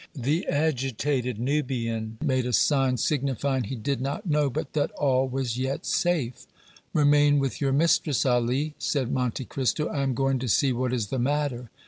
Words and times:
The 0.15 0.47
agitated 0.47 1.37
Nubian 1.37 2.17
made 2.25 2.47
a 2.47 2.53
sign 2.53 2.97
signifying 2.97 3.65
he 3.65 3.75
did 3.75 4.01
not 4.01 4.25
know, 4.25 4.49
but 4.49 4.73
that 4.73 4.89
all 4.93 5.27
was 5.27 5.59
yet 5.59 5.85
safe. 5.85 6.47
"Remain 6.91 7.37
with 7.37 7.61
your 7.61 7.71
mistress, 7.71 8.25
Ali," 8.25 8.73
said 8.79 9.11
Monte 9.11 9.45
Cristo. 9.45 9.89
"I 9.89 10.01
am 10.01 10.15
going 10.15 10.39
to 10.39 10.47
see 10.47 10.73
what 10.73 10.91
is 10.91 11.09
the 11.09 11.19
matter." 11.19 11.69